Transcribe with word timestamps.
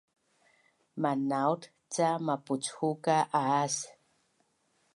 Manaut 1.01 1.61
ca 1.93 2.07
mapuchu 2.25 2.89
ka 3.03 3.17
aas 3.41 3.75